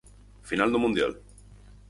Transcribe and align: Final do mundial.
Final 0.49 0.69
do 0.73 0.79
mundial. 0.79 1.13